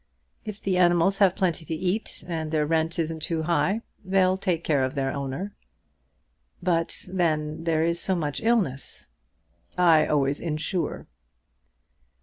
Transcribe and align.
If 0.45 0.59
the 0.59 0.79
animals 0.79 1.19
have 1.19 1.35
plenty 1.35 1.63
to 1.63 1.75
eat, 1.75 2.23
and 2.27 2.49
the 2.49 2.65
rent 2.65 2.97
isn't 2.97 3.21
too 3.21 3.43
high, 3.43 3.81
they'll 4.03 4.35
take 4.35 4.63
care 4.63 4.81
of 4.83 4.95
their 4.95 5.11
owner." 5.11 5.53
"But 6.59 7.05
then 7.07 7.65
there 7.65 7.85
is 7.85 8.01
so 8.01 8.15
much 8.15 8.41
illness." 8.41 9.05
"I 9.77 10.07
always 10.07 10.39
insure." 10.41 11.05